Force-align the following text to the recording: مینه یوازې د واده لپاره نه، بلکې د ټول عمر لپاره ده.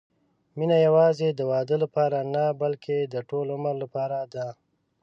مینه 0.57 0.77
یوازې 0.87 1.27
د 1.33 1.41
واده 1.51 1.75
لپاره 1.83 2.17
نه، 2.33 2.43
بلکې 2.61 2.97
د 3.13 3.15
ټول 3.29 3.47
عمر 3.55 3.75
لپاره 3.83 4.19
ده. 4.33 4.47